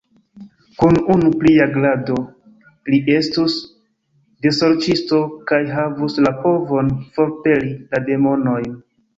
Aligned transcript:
Kun 0.77 0.95
unu 1.15 1.27
plia 1.43 1.65
grado, 1.75 2.15
li 2.93 2.99
estus 3.17 3.57
desorĉisto 4.47 5.21
kaj 5.53 5.61
havus 5.77 6.19
la 6.29 6.35
povon 6.47 6.93
forpeli 7.19 7.73
la 7.95 8.03
demonojn! 8.11 8.69